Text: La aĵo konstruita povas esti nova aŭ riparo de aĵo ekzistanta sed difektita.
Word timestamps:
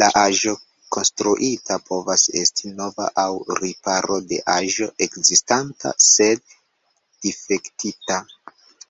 La 0.00 0.08
aĵo 0.18 0.52
konstruita 0.96 1.78
povas 1.88 2.26
esti 2.42 2.70
nova 2.82 3.08
aŭ 3.24 3.56
riparo 3.62 4.20
de 4.34 4.38
aĵo 4.54 4.88
ekzistanta 5.08 5.94
sed 6.12 6.56
difektita. 7.28 8.22